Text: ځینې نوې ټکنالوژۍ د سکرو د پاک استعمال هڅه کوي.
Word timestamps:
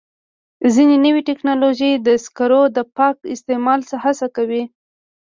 ځینې 0.73 0.95
نوې 1.05 1.21
ټکنالوژۍ 1.29 1.93
د 2.07 2.07
سکرو 2.25 2.61
د 2.75 2.77
پاک 2.97 3.15
استعمال 3.35 3.79
هڅه 4.03 4.27
کوي. 4.35 4.63